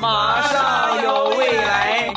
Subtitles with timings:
[0.00, 2.12] 马上有未来。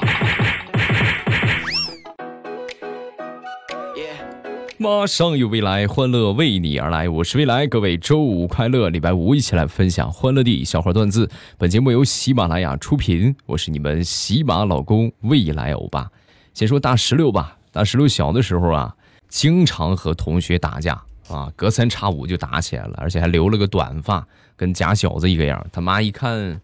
[4.77, 7.07] 马上有未来，欢乐为你而来。
[7.07, 8.89] 我是未来，各位周五快乐！
[8.89, 11.29] 礼拜五一起来分享欢乐地笑话段子。
[11.57, 16.09] 本节目由喜马拉雅出品，我是你们喜马老公未来欧巴。
[16.55, 18.95] 先说大石榴吧，大石榴小的时候啊，
[19.27, 24.25] 经常和同学打架啊，隔三差五就打起来了，而且还留了个短发，
[24.55, 25.63] 跟假小子一个样。
[25.71, 26.59] 他妈一看，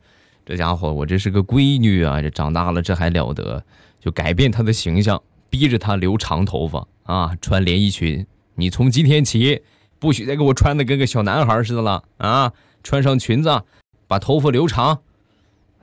[0.45, 3.63] 这家伙我这是个闺女啊，这长大了这还了得，
[3.99, 6.87] 就改变她的形象，逼着她留长头发。
[7.03, 9.61] 啊，穿连衣裙，你从今天起
[9.99, 12.51] 不许再给我穿的跟个小男孩似的了啊！
[12.81, 13.61] 穿上裙子，
[14.07, 15.01] 把头发留长。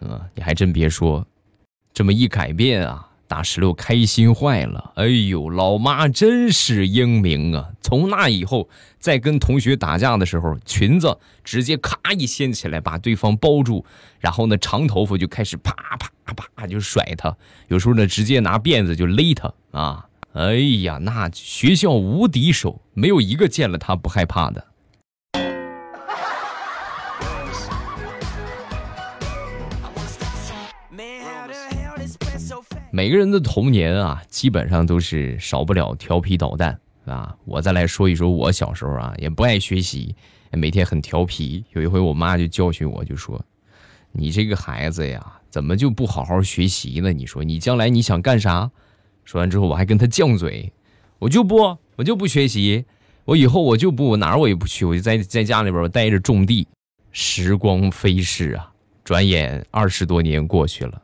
[0.00, 1.24] 嗯，你还真别说，
[1.94, 4.92] 这么一改变啊，大石榴开心坏了。
[4.96, 7.70] 哎呦，老妈真是英明啊！
[7.80, 8.68] 从那以后，
[8.98, 13.86] 在跟同学打架的时候，裙子直接咔一掀起来，把对方包住，
[14.20, 17.34] 然后呢，长头发就开始啪啪啪就甩他，
[17.68, 20.06] 有时候呢，直接拿辫子就勒他啊。
[20.34, 24.62] 哎呀，那学校无敌手，没有一个见了他不害怕的。
[32.94, 37.34] 每个人的童年啊，基本上都是少不了调皮捣蛋啊。
[37.46, 40.14] 我再来说一说，我小时候啊，也不爱学习，
[40.50, 41.64] 每天很调皮。
[41.72, 43.42] 有一回，我妈就教训我，就说
[44.12, 47.14] ：“你这个孩子呀，怎么就不好好学习呢？
[47.14, 48.70] 你说你将来你想干啥？”
[49.24, 50.70] 说完之后，我还跟他犟嘴，
[51.18, 52.84] 我就不，我就不学习，
[53.24, 56.68] 我以后我就不哪儿我也不去，我就在在家里边我待着种地。
[57.10, 58.70] 时光飞逝啊，
[59.02, 61.01] 转眼二十多年过去了，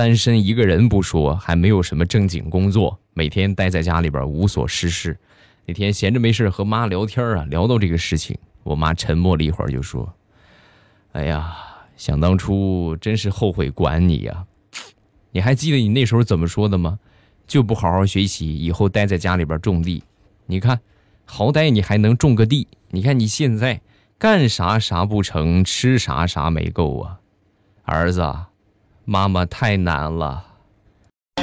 [0.00, 5.14] 单身一个人不说，还没有什么正经工作，每天待在家里边无所事事。
[5.66, 10.10] 那天闲着没事和妈聊天啊，聊到这个事情，我妈沉默了一会儿就说
[11.12, 11.54] ：“哎呀，
[11.98, 14.46] 想当初真是后悔管你呀，
[15.32, 16.98] 你还记得你那时候怎么说的吗？”
[17.46, 20.02] 就不好好学习，以后待在家里边种地。
[20.46, 20.80] 你看，
[21.26, 22.66] 好歹你还能种个地。
[22.88, 23.82] 你看你现在
[24.16, 27.20] 干啥啥不成，吃啥啥没够啊！
[27.82, 28.34] 儿子，
[29.12, 30.44] 妈妈太难了。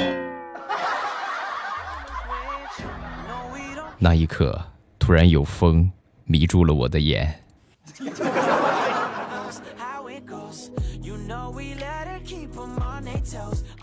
[4.00, 4.58] 那一刻，
[4.98, 5.92] 突然有风
[6.24, 7.44] 迷住了我的眼。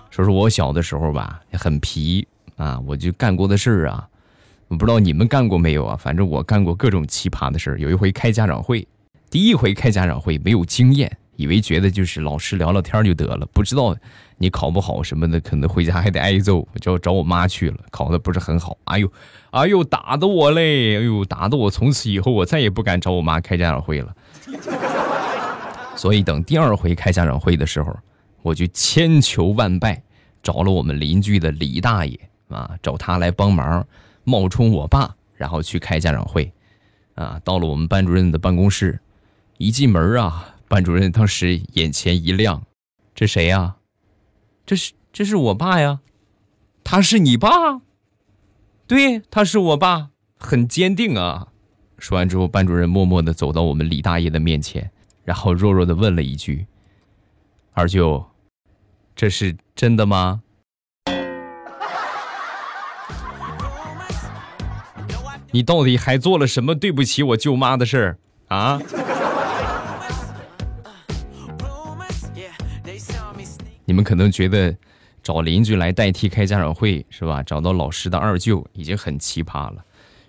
[0.09, 4.09] 说说我小的时候吧，很皮啊，我就干过的事儿啊，
[4.67, 5.95] 我不知道你们干过没有啊？
[5.95, 7.79] 反正我干过各种奇葩的事儿。
[7.79, 8.87] 有一回开家长会，
[9.29, 13.95] 第一回开家长会没有经验，以为觉得就是老师聊聊天就得了，不知道
[14.37, 19.11] 你考不好什么的，可能回家还得挨揍，就找我妈去了，考的不是很好，哎呦，
[19.51, 24.15] 哎呦，打的我嘞，哎呦，打的我从此以后我再也不敢找我妈开家长会了。
[25.95, 27.97] 所以等第二回开家长会的时候，
[28.41, 30.01] 我就千求万拜。
[30.43, 32.19] 找了我们邻居的李大爷
[32.49, 33.83] 啊，找他来帮忙，
[34.23, 36.53] 冒充我爸，然后去开家长会，
[37.15, 38.99] 啊，到了我们班主任的办公室，
[39.57, 42.63] 一进门啊，班主任当时眼前一亮，
[43.13, 43.75] 这谁呀？
[44.65, 45.99] 这是这是我爸呀，
[46.83, 47.81] 他是你爸？
[48.87, 50.09] 对，他是我爸，
[50.39, 51.49] 很坚定啊。
[51.97, 54.91] 说完之后，班主任默默的走到我们李大爷的面前，
[55.23, 56.67] 然后弱弱的问了一句
[57.73, 58.25] ：“二舅。”
[59.15, 60.41] 这是真的吗？
[65.51, 68.17] 你到底还做了什么对不起我舅妈的事儿
[68.49, 68.77] 啊？
[73.95, 74.75] 你们可能觉得
[75.23, 77.41] 找邻居来代替开家长会是吧？
[77.41, 79.81] 找到老师的二舅已经很奇葩了，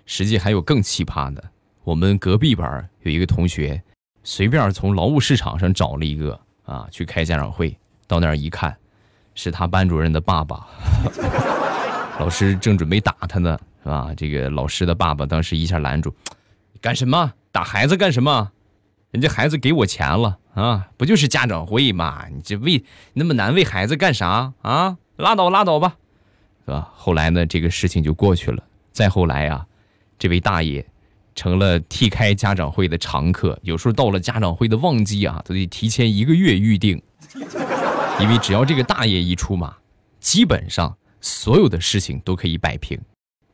[0.05, 1.43] 实际还有更奇葩的。
[1.83, 3.83] 我们隔壁班有一个同学，
[4.23, 7.77] 随便从劳务市场上找了一个啊，去开家长会。
[8.07, 8.73] 到那儿一看，
[9.35, 10.65] 是他班主任的爸爸。
[12.21, 14.13] 老师正准备打他呢，是吧？
[14.15, 16.15] 这个老师的爸爸当时一下拦住
[16.79, 17.33] ：“干什么？
[17.51, 18.49] 打孩子干什么？
[19.11, 22.25] 人家孩子给我钱了啊，不就是家长会嘛？
[22.33, 24.97] 你这为那么难为孩子干啥啊？
[25.15, 25.97] 拉倒拉倒吧，
[26.65, 28.63] 是吧？”后来呢，这个事情就过去了。
[28.91, 29.67] 再后来啊，
[30.17, 30.83] 这位大爷
[31.35, 36.99] 成了替开家长会的常客，有时候到了家长会的旺季啊，都得提前一个月预定。
[38.19, 39.75] 因为只要这个大爷一出马，
[40.19, 42.99] 基本上所有的事情都可以摆平。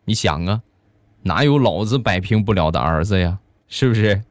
[0.06, 0.62] 你想啊，
[1.24, 3.39] 哪有老子摆平不了的儿子呀？
[3.68, 4.24] 是不是？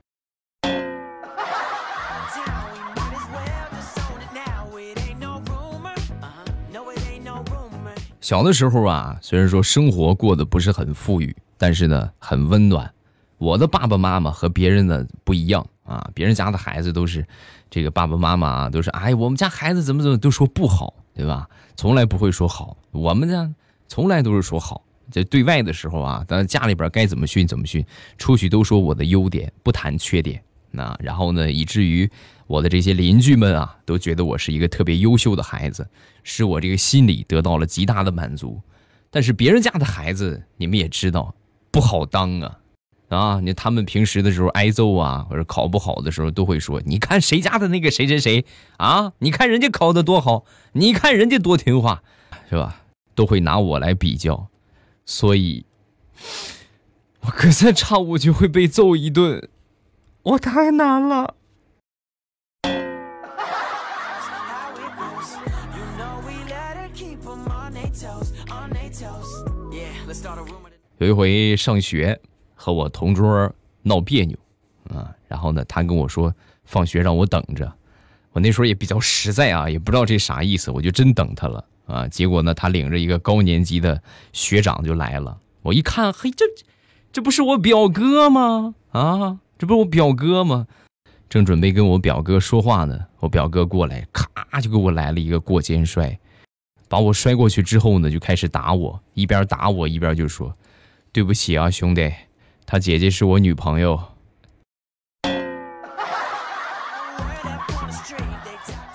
[8.33, 12.91] 小的时候啊，虽然说生活过得不是很富裕，但是呢很温暖。
[13.37, 16.11] 我的爸爸妈妈和别人的不一样啊。
[16.15, 17.23] 别人家的孩子都是
[17.69, 21.47] 这个爸爸妈妈啊都是哎，我们家孩子怎么怎么都说不好，对吧？
[21.77, 22.75] 从来不会说好。
[22.91, 23.55] 我们呢
[23.87, 24.83] 从来都是说好。
[25.11, 27.85] 在对外的时候啊，咱家里边该怎么训怎么训，
[28.17, 30.43] 出去都说我的优点，不谈缺点。
[30.71, 32.11] 那然后呢，以至于
[32.53, 35.89] 我的这些邻居们啊，都觉得我是一个特别优秀的孩子，
[36.23, 38.61] 使我这个心里得到了极大的满足。
[39.11, 41.35] 但是别人家的孩子，你们也知道，
[41.71, 42.59] 不好当啊，
[43.09, 48.45] 啊，你他们平时的时候挨揍啊，或者考不好的时候，都会说：“你看谁家的那个谁谁谁
[48.77, 52.03] 啊，你看人家考的多好，你看人家多听话，
[52.51, 52.83] 是吧？”
[53.17, 54.49] 都会拿我来比较。
[55.07, 55.65] 所以，
[57.21, 59.49] 我隔三差五就会被揍一顿，
[60.23, 61.37] 我太难了。
[71.03, 72.21] 有一回上学，
[72.55, 73.53] 和我同桌
[73.83, 74.37] 闹别扭，
[74.89, 76.33] 啊，然后呢，他跟我说
[76.65, 77.73] 放学让我等着，
[78.31, 81.65] 我那时候也比较实在啊，也不知道这啥意思，我就真等他了。
[81.87, 82.07] 啊！
[82.07, 84.01] 结果呢，他领着一个高年级的
[84.33, 85.37] 学长就来了。
[85.63, 86.47] 我一看，嘿，这
[87.13, 88.77] 这不是我表哥吗？
[88.93, 90.69] 啊，这不是我表哥吗？
[91.29, 96.17] 正准备跟我表哥说话呢，我表哥过来，咔就给我来了一个过肩摔，
[96.89, 100.57] 把我摔过去之后呢，就开始打我，一边打我一边就说
[101.13, 102.11] ：“对不起啊，兄弟，
[102.65, 104.01] 他姐姐是我女朋友。”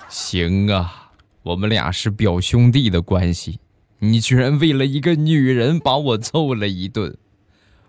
[0.10, 1.04] 行啊。
[1.44, 3.62] 我们俩是表兄弟的关系，
[4.00, 7.16] 你居然为了一个女人把我揍了一顿，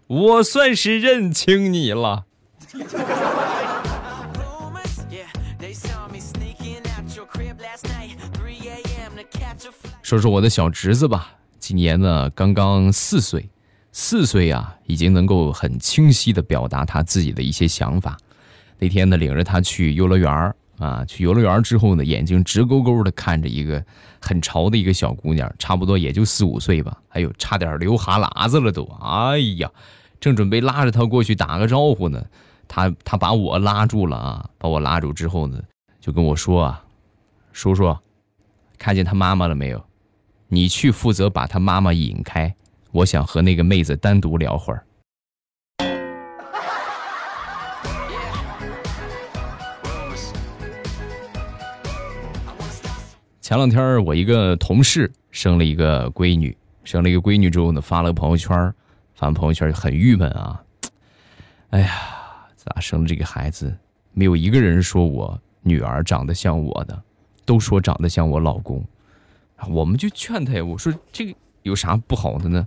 [0.07, 2.27] 我算是认清你了。
[10.01, 13.51] 说说我的小侄子吧，今年呢刚刚四岁，
[14.01, 18.17] 四岁啊已经能够很清晰的表达他自己的一些想法。
[18.79, 20.55] 那天呢领着他去游乐园。
[20.79, 23.85] 啊，去游乐园之后呢，眼睛直勾勾的看着一个
[24.21, 29.69] 很潮的一个小姑娘，差不多也就四五岁吧，哎呦，差点流哈喇子了都，哎呀，
[30.21, 32.25] 正准备拉着她过去打个招呼呢，
[32.69, 35.61] 她她把我拉住了啊，把我拉住之后呢，
[36.01, 36.85] 就跟我说啊，
[37.53, 37.97] 叔叔，
[38.79, 39.85] 看见他妈妈了没有？
[40.47, 42.55] 你去负责把他妈妈引开，
[42.91, 44.85] 我想和那个妹子单独聊会儿。
[53.41, 58.51] 前两天我一个同事生了一个闺女，生了一个闺女之后呢，发了个朋友圈，
[59.15, 60.63] 发完朋友圈就很郁闷啊。
[61.71, 61.93] 哎呀，
[62.57, 63.77] 咋生了这个孩子，
[64.13, 67.03] 没有一个人说我女儿长得像我的，
[67.45, 68.85] 都说长得像我老公。
[69.69, 72.67] 我们就劝他呀，我说这个有啥不好的呢？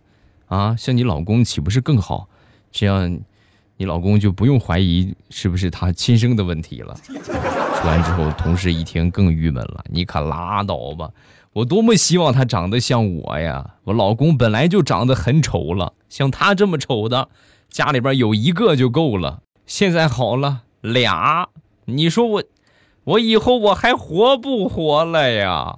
[0.51, 2.27] 啊，像你老公岂不是更好？
[2.73, 3.21] 这样，
[3.77, 6.93] 你老公就不用怀疑是不是他亲生的问题了。
[7.05, 9.81] 说完之后，同事一听更郁闷了。
[9.89, 11.09] 你可拉倒吧！
[11.53, 13.75] 我多么希望他长得像我呀！
[13.85, 17.29] 我老公本来就长得很丑了，像他这么丑的，
[17.69, 19.43] 家里边有一个就够了。
[19.65, 21.47] 现在好了，俩，
[21.85, 22.43] 你说我，
[23.05, 25.77] 我以后我还活不活了呀？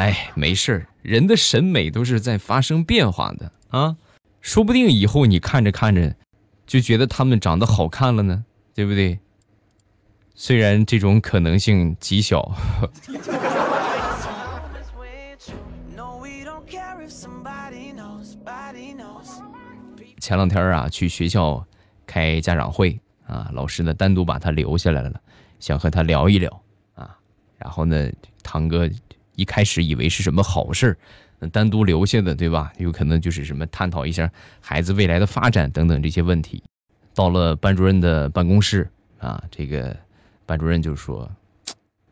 [0.00, 3.96] 哎，没事人的审美都是在发生变化的啊，
[4.40, 6.16] 说不定以后你看着看着。
[6.66, 8.44] 就觉得他们长得好看了呢，
[8.74, 9.18] 对不对？
[10.34, 12.48] 虽然这种可能性极小。
[20.20, 21.66] 前两天啊，去学校
[22.06, 25.20] 开家长会啊，老师呢单独把他留下来了，
[25.58, 26.62] 想和他聊一聊
[26.94, 27.18] 啊。
[27.58, 28.08] 然后呢，
[28.44, 28.88] 堂哥
[29.40, 30.96] 一开始以为是什么好事儿。
[31.50, 32.70] 单独留下的，对吧？
[32.76, 34.30] 有可能就是什么探讨一下
[34.60, 36.62] 孩子未来的发展等等这些问题。
[37.14, 38.86] 到了班主任的办公室
[39.18, 39.96] 啊，这个
[40.44, 41.30] 班主任就说：“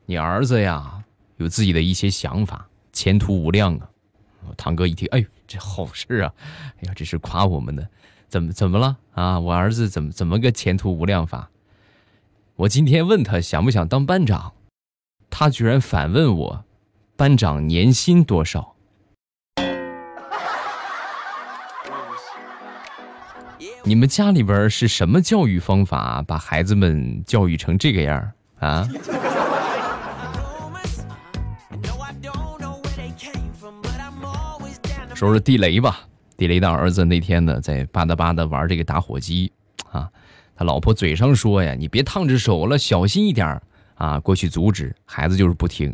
[0.07, 1.05] 你儿子呀，
[1.37, 3.91] 有自己的一些想法，前途无量啊。”
[4.49, 6.33] 我堂哥一听，哎呦，这好事啊！
[6.79, 7.87] 哎呀，这是夸我们的，
[8.29, 9.39] 怎么怎么了啊？
[9.39, 11.51] 我儿子怎么怎么个前途无量法？
[12.57, 14.55] 我今天问他想不想当班长，
[15.29, 16.65] 他居然反问我
[17.19, 18.77] ：“班长年薪多少？”
[23.83, 28.89] 你们家里边是什么教育方法，把孩子们教育成这个样啊？
[35.13, 35.99] 说说地雷吧，
[36.37, 39.51] 地雷的儿子那天呢，在吧嗒吧嗒玩这个打火机
[39.91, 40.09] 啊，
[40.55, 43.61] 他老婆嘴上说呀，你别烫着手了，小心一点
[43.97, 45.93] 啊，过去阻止，孩子就是不听。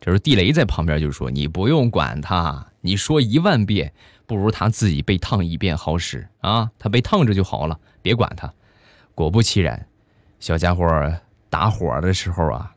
[0.00, 3.92] 这时候地雷在旁边就说，你不用管他，你说一万遍。
[4.26, 6.70] 不如他自己被烫一遍好使啊！
[6.78, 8.54] 他被烫着就好了，别管他。
[9.12, 9.88] 果不其然，
[10.38, 10.86] 小家伙
[11.48, 12.70] 打火的时候啊，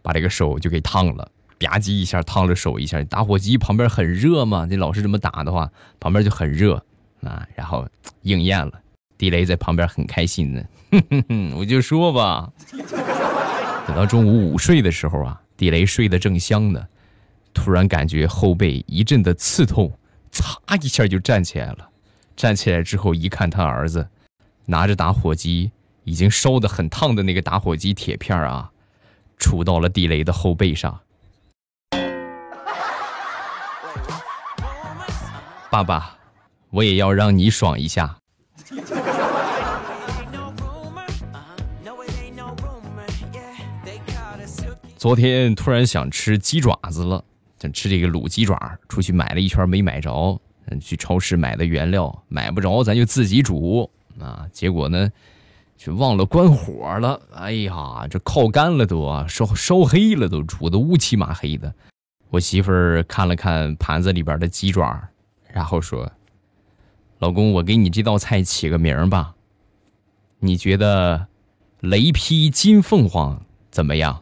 [0.00, 3.02] 把这个手就给烫了，吧唧一下烫了手一下。
[3.02, 6.80] 打火机旁边很热嘛，你老是这么打的话，旁边就很热
[7.22, 7.44] 啊。
[7.56, 7.84] 然后
[8.20, 8.80] 应验了，
[9.18, 10.62] 地雷在旁边很开心呢。
[10.92, 12.48] 哼哼哼，我就说吧。
[13.88, 16.88] 等到中午午睡的时候啊，地雷睡得正香呢，
[17.54, 19.96] 突然感觉后背一阵的刺痛，
[20.32, 21.88] 擦一下就站起来了。
[22.34, 24.08] 站起来之后一看，他儿子
[24.66, 25.70] 拿着打火机。
[26.04, 28.72] 已经烧得很烫的那个打火机铁片啊，
[29.38, 30.98] 杵到了地雷的后背上。
[35.70, 36.18] 爸爸，
[36.70, 38.16] 我也要让你爽一下。
[45.02, 47.24] 昨天突然想吃鸡爪子了，
[47.58, 50.40] 想吃这个卤鸡爪，出去买了一圈没买着，
[50.80, 53.90] 去超市买的原料买不着，咱就自己煮
[54.20, 54.46] 啊。
[54.52, 55.10] 结果呢？
[55.76, 61.74] 就忘了关火了，哎呀，这靠干了都啊，烧烧黑了都，煮的乌漆麻黑的。
[62.30, 65.02] 我媳妇儿看了看盘子里边的鸡爪，
[65.52, 66.08] 然后说
[67.18, 69.34] ：“老公，我给你这道菜起个名吧，
[70.38, 71.26] 你觉得
[71.80, 74.21] 雷劈金凤凰怎么样？”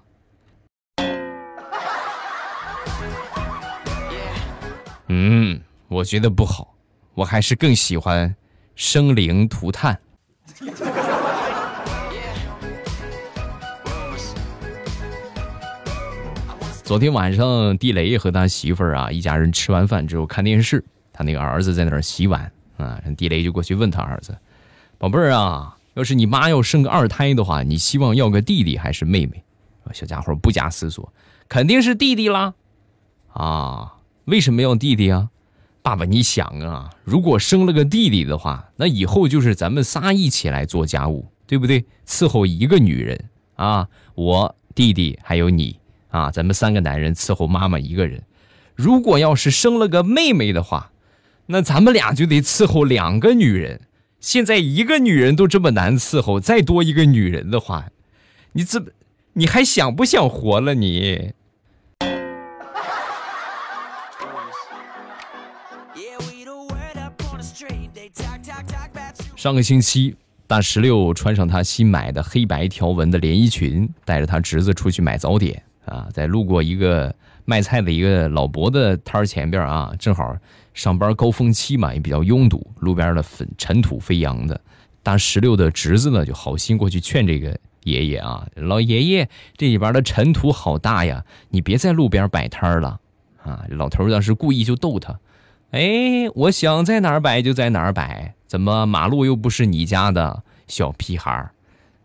[5.12, 6.72] 嗯，我觉得不好，
[7.14, 8.32] 我还是更喜欢
[8.76, 9.98] 生灵涂炭。
[16.84, 24.38] 昨天晚上，地雷和他媳妇儿啊，一家人吃完饭之后看电视，他那个儿子在那儿洗碗啊，地雷就过去问他儿子
[24.96, 29.42] ：“宝贝儿啊，要是你妈要生个二胎的话，你希望要个弟弟还是妹妹？”
[29.92, 31.12] 小家伙不假思索
[31.48, 32.54] ：“肯定是弟弟啦！”
[33.34, 33.94] 啊，
[34.30, 35.28] 为什么要弟弟啊？
[35.82, 41.84] 爸爸，你想啊，如果生了个弟弟的话，那以后就是咱们仨一起来做家务，对不对？
[42.06, 43.24] 伺候一个女人
[43.56, 45.78] 啊，我弟弟还有你。
[46.10, 48.22] 啊，咱们三个男人伺候妈妈一个人，
[48.74, 50.90] 如果要是生了个妹妹的话，
[51.46, 53.82] 那咱们俩就得伺候两个女人。
[54.18, 57.90] 现在一个女人都这么难伺候，再多一个女人的话，
[58.52, 58.88] 你怎么
[59.34, 60.74] 你还想不想活了？
[60.74, 61.32] 你
[69.40, 70.14] 上个星期，
[70.46, 75.62] 大石榴穿上他新买的黑白条纹的连衣裙，带着他侄子出去买早点。
[75.86, 77.14] 啊，在路过一个
[77.46, 80.36] 卖菜的一个老伯的摊儿前边啊，正好
[80.74, 84.60] 上班高峰期嘛，也比较拥堵，路边的粉尘土飞扬的。
[85.02, 93.00] 大石榴的侄子呢，就好心过去劝这个爷爷啊，老爷爷，这里边的尘土好大呀，你别在路边摆摊儿了
[93.42, 93.64] 啊。
[93.70, 95.18] 老头当时故意就逗他，
[95.70, 101.52] 哎，我想在哪儿摆就在哪儿摆，怎么马路又不是你家的，小屁孩儿，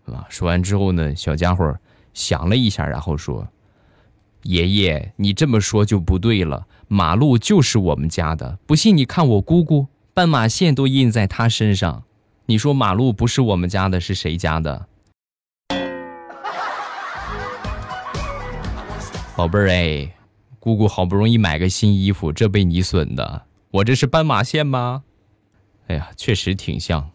[0.05, 0.27] 啊？
[0.29, 1.75] 说完之后呢，小家伙
[2.13, 3.47] 想了一下，然后说。
[4.43, 6.67] 爷爷，你这么说就不对了。
[6.87, 12.03] 马路就是我们家的，不信你看我姑姑，斑马线都印在她身上。
[12.45, 14.85] 你说马路不是我们家的，是谁家的？
[19.35, 20.13] 宝贝儿哎，
[20.59, 23.45] 姑姑好不容易买个新衣服，这被你损的。
[23.71, 25.04] 我这是斑马线吗？
[25.87, 27.09] 哎呀，确实挺像。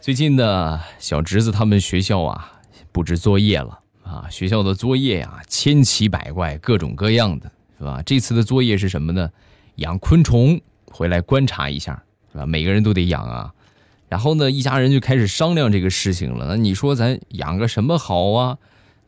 [0.00, 2.52] 最近呢，小侄子他们学校啊
[2.92, 8.00] 布置作业了啊，学校的作业呀千奇百怪，各种各样的，是吧？
[8.06, 9.30] 这次的作业是什么呢？
[9.76, 12.46] 养昆虫，回来观察一下，是吧？
[12.46, 13.52] 每个人都得养啊。
[14.08, 16.46] 然后呢，一家人就开始商量这个事情了。
[16.48, 18.58] 那你说咱养个什么好啊？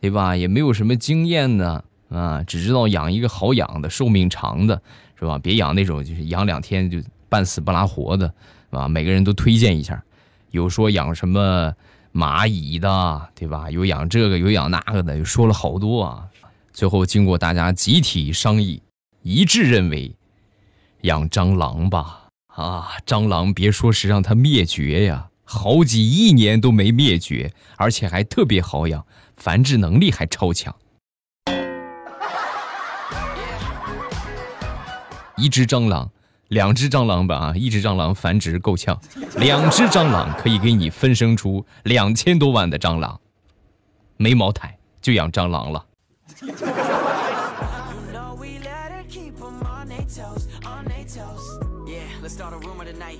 [0.00, 0.36] 对吧？
[0.36, 4.80] 也没有什么经验呢，啊，只知道养一个好养的、寿命长的，
[5.18, 5.38] 是吧？
[5.38, 8.26] 别养那种就是养两天就半死不拉活的，
[8.70, 8.86] 是吧？
[8.86, 10.02] 每个人都推荐一下。
[10.50, 11.72] 有说养什么
[12.12, 13.70] 蚂蚁的，对吧？
[13.70, 16.28] 有养这个，有养那个的，又说了好多啊。
[16.72, 18.82] 最后经过大家集体商议，
[19.22, 20.14] 一致认为
[21.02, 22.28] 养蟑螂吧。
[22.48, 30.76] 啊，蟑螂别说是让它灭绝呀，好几亿年都没灭绝，而且还特别好养，繁殖能力还超强。
[35.36, 36.10] 一只蟑螂。
[36.48, 39.00] 两只蟑螂吧啊，一只蟑螂繁殖够呛，
[39.36, 43.18] 两只蟑螂可以给你分生出两千多万的蟑螂，
[44.18, 45.86] 没茅台就养蟑螂了。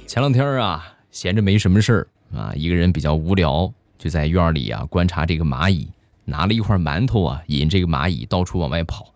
[0.06, 5.90] 前两天啊，闲着没什么事儿啊，一个人比较无聊，就在院里啊观察这个蚂蚁，
[6.26, 9.06] 拿了一块馒头啊，引这个蚂蚁到处往外跑，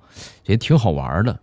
[0.42, 1.38] 觉得挺好玩的。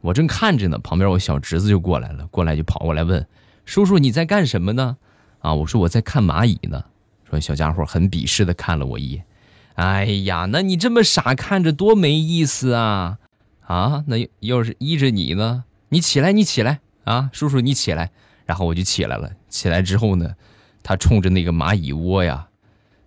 [0.00, 3.26] 我正看着呢，旁边我小侄子就过来了，过来就跑过来问
[3.66, 4.96] ：“叔叔你在干什么呢？”
[5.40, 6.84] 啊，我说我在看蚂蚁呢。
[7.28, 9.24] 说小家伙很鄙视的看了我一眼。
[9.74, 13.18] 哎呀，那你这么傻看着多没意思啊！
[13.66, 15.64] 啊，那要是依着你呢？
[15.90, 18.10] 你起来，你起来啊，叔叔你起来。
[18.46, 19.30] 然后我就起来了。
[19.48, 20.34] 起来之后呢，
[20.82, 22.48] 他冲着那个蚂蚁窝呀，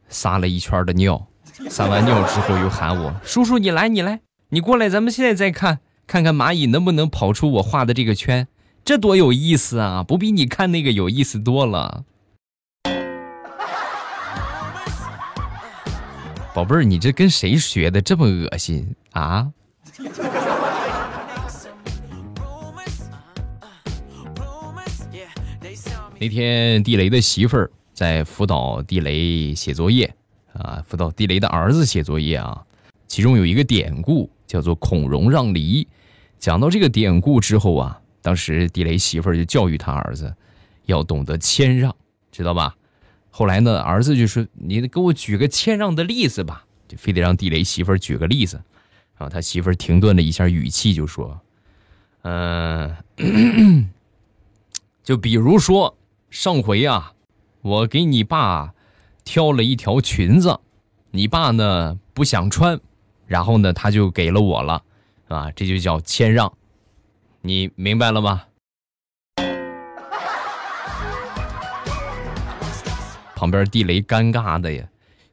[0.07, 1.27] 撒了一圈的尿。
[1.69, 5.79] 撒完尿之后又喊我：“叔叔你来，你来，你过来，咱们现在再看。”
[6.11, 8.45] 看看蚂蚁能不能跑出我画的这个圈，
[8.83, 10.03] 这多有意思啊！
[10.03, 12.03] 不比你看那个有意思多了。
[16.53, 19.53] 宝贝儿，你这跟谁学的这么恶心啊？
[26.19, 30.13] 那天地雷的媳妇儿在辅导地雷写作业
[30.51, 32.61] 啊，辅导地雷的儿子写作业啊，
[33.07, 35.87] 其中有一个典故叫做“孔融让梨”。
[36.41, 40.35] 讲到这个典故之后啊，当时地雷媳妇儿就教育他儿子，
[40.87, 41.95] 要懂得谦让，
[42.31, 42.75] 知道吧？
[43.29, 48.55] 后来呢，儿子就说：“你给我举个谦让的例子吧。”就非得让地雷媳妇儿举个例子。
[49.15, 51.39] 然后他媳妇儿停顿了一下语气，就说
[52.23, 52.97] ：“嗯，
[55.03, 55.95] 就比如说
[56.31, 57.13] 上回啊，
[57.61, 58.73] 我给你爸
[59.23, 60.59] 挑了一条裙子，
[61.11, 62.79] 你爸呢不想穿，
[63.27, 64.81] 然后呢他就给了我了。”
[65.33, 66.51] 啊，这就叫谦让，
[67.41, 68.43] 你明白了吗？
[73.35, 74.85] 旁边地雷尴尬的呀，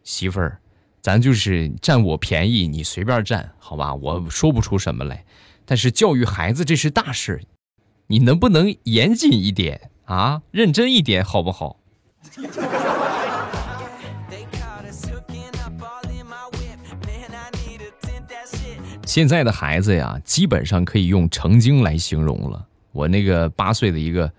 [0.05, 0.59] 媳妇儿，
[1.00, 3.95] 咱就是占我便宜，你随便占，好吧？
[3.95, 5.25] 我说不出什么来，
[5.67, 7.43] 但是教育孩子这是大事，
[8.07, 10.43] 你能不能严谨一点啊？
[10.50, 11.78] 认真一点，好不好？
[19.09, 22.67] 现在的孩子呀，基本上可以用成精来形容了。
[22.93, 24.31] 我那个八岁的一个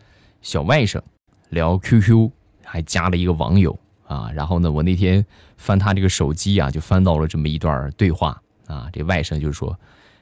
[0.43, 1.01] 小外甥
[1.49, 2.29] 聊 QQ，
[2.63, 4.29] 还加了一个网友啊。
[4.31, 5.25] 然后呢，我那天
[5.57, 8.87] 翻他这个手机啊，就翻到了这么一段对话啊。
[8.93, 9.75] 这外甥就说：“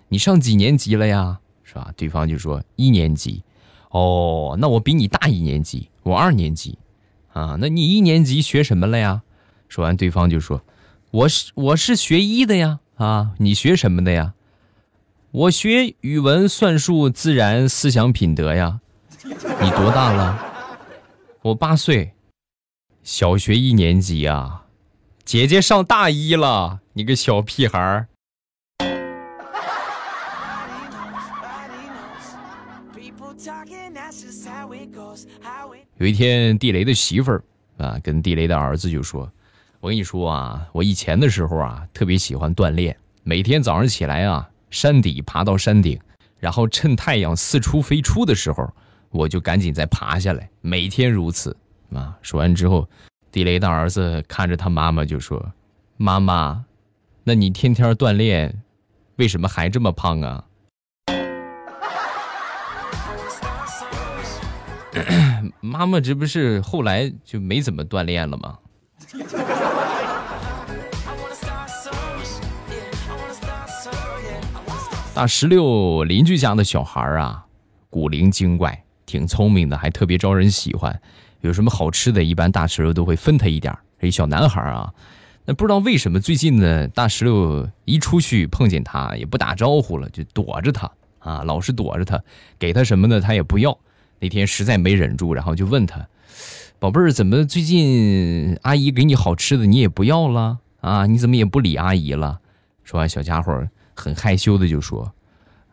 [0.08, 1.38] 你上几年级了呀？
[1.66, 3.44] 是吧？”对方就说：“一年级。”
[3.92, 6.80] 哦，那我比你大一年级，我二年级
[7.34, 7.58] 啊。
[7.60, 9.24] 那你一年级学什么了呀？
[9.68, 10.64] 说完，对方就说
[11.12, 12.80] ：“我是我是学医的呀。
[12.96, 14.34] 啊，你学什么的呀？”
[15.38, 18.80] 我学语文、算术、自然、思想品德呀。
[19.24, 20.44] 你多大了？
[21.44, 22.12] 我八岁，
[23.04, 24.64] 小学一年级呀。
[25.24, 28.08] 姐姐上大一了，你个小屁孩儿。
[35.98, 37.44] 有一天，地雷的媳妇儿
[37.78, 39.32] 啊，跟地雷的儿子就说
[39.82, 46.00] ：“我跟你说啊，我以前的时候啊，特别喜欢锻炼，每天早上起来啊。”山底爬到山顶，
[46.40, 48.70] 然后趁太阳四出飞出的时候，
[49.10, 50.50] 我就赶紧再爬下来。
[50.62, 51.56] 每天如此
[51.94, 52.18] 啊！
[52.22, 52.88] 说完之后，
[53.32, 55.54] 地雷的儿子看着他妈妈就说
[55.98, 56.66] ：“妈妈，
[57.24, 58.62] 那你天天锻炼，
[59.16, 60.44] 为什么还这么胖啊？”
[65.62, 68.58] 妈妈，这不是后来就没怎么锻炼了吗？
[75.18, 77.44] 大石榴邻居家的小孩啊，
[77.90, 81.02] 古灵精怪，挺聪明的，还特别招人喜欢。
[81.42, 84.94] 有什么好吃的，一般大石榴都会分他一点这小男孩啊，
[85.44, 92.22] 那不知道为什么最近呢，大石榴一出去碰见他也不打招呼了，就躲着他啊，老是躲着他，
[92.60, 93.76] 给他什么呢，他也不要。
[94.20, 96.08] 那天实在没忍住，然后就问他
[96.78, 101.08] ：“宝贝儿，怎么最近阿姨给你好吃的你也不要了啊？
[101.08, 102.40] 你怎么也不理阿姨了？”
[102.86, 103.68] 说完，小家伙。
[103.98, 105.12] 很害羞的就说：“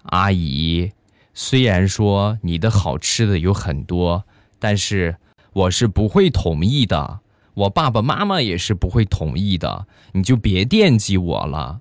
[0.09, 0.91] 阿姨，
[1.35, 4.25] 虽然说你的好吃的有很多，
[4.59, 5.19] 但是
[5.53, 7.21] 我是不会同意的，
[7.53, 11.81] 我爸爸妈妈也是不会同意的，你就别惦记我了，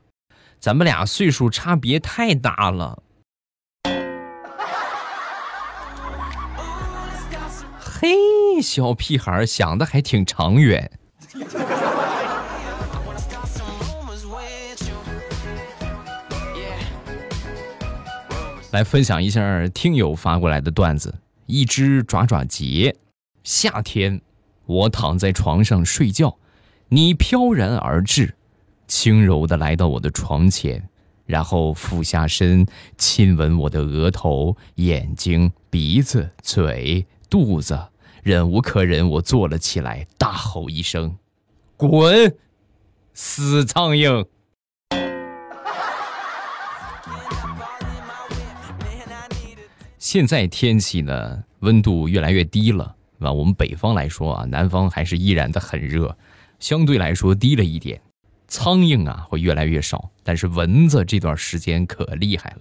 [0.60, 3.02] 咱们俩岁数差别太大了。”
[7.80, 10.92] 嘿，小屁孩想的还挺长远。
[18.74, 21.14] 来分享一下听友发过来的段子。
[21.46, 22.96] 一只爪爪结，
[23.44, 24.20] 夏天，
[24.66, 26.38] 我躺在床上睡觉，
[26.90, 28.34] 你飘然而至，
[28.88, 30.90] 轻柔的来到我的床前，
[31.28, 32.66] 然后俯下身
[32.98, 37.80] 亲吻我的额头、眼睛、鼻子、嘴、肚子。
[38.24, 41.16] 忍无可忍，我坐了起来，大吼一声
[41.78, 42.36] ：“滚，
[43.14, 44.26] 死苍蝇！”
[50.14, 56.16] 现在天气呢，温度越来越低了，啊，我们北方来说啊，南方还是依然的很热，
[56.60, 58.00] 相对来说低了一点。
[58.48, 62.60] 苍蝇啊会越来越少，但是蚊子这段时间可厉害了，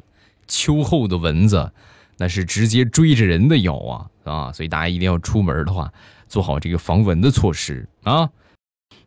[0.49, 1.71] 秋后的蚊子
[2.17, 4.53] 那是直接追着人的咬啊啊！
[4.55, 5.93] 所以大家一定要出门的话，
[6.29, 8.31] 做好这个防蚊的措施啊。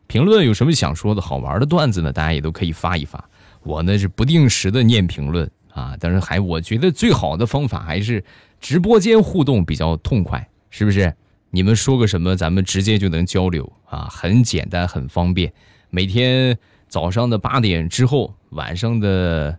[0.06, 2.12] 评论有什么想说的好玩的段子呢？
[2.12, 3.28] 大家也都可以发一发。
[3.64, 8.24] 我呢是不定时的念评论啊，但是还我觉得最好的方法还是
[8.60, 11.14] 直播间互动比较痛快，是不是？
[11.50, 15.52] 你们说个什么，咱们直接就能交流啊，很简单，很方便。
[15.90, 16.58] 每天。
[16.88, 19.58] 早上的八点之后，晚上的，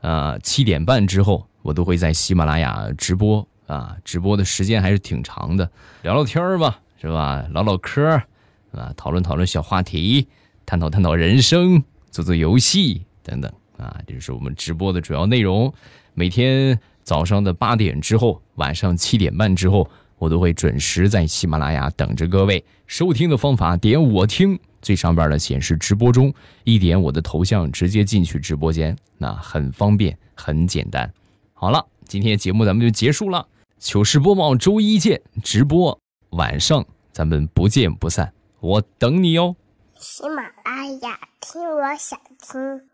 [0.00, 5.70] 呃七点半之后，我都会在喜马拉雅直播啊，直播的时间还是挺长的，
[6.02, 7.46] 聊聊天吧，是吧？
[7.52, 8.20] 唠唠嗑，
[8.72, 10.26] 啊，讨论讨论小话题，
[10.66, 15.72] 探讨探讨人生，做做游戏等等啊，这就是我们直播的主要内容。
[16.14, 22.64] 每天早上的八点之后，晚上七点半之后，我都会准时在喜马拉雅等着各位。
[22.86, 24.58] 收听的方法，点我听。
[24.80, 26.32] 最上边的显示直播中，
[26.62, 31.10] 一点我的头像，直接进去直播间，那很方便，很简单。
[31.54, 35.98] 好了，今天节目咱们就结束了，糗事播报周一见，直播
[36.32, 39.56] 晚上咱们不见不散，我等你哦。
[39.98, 42.93] 喜马拉雅听，我想听。